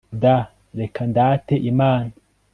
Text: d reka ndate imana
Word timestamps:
d 0.21 0.23
reka 0.79 1.03
ndate 1.11 1.55
imana 1.71 2.13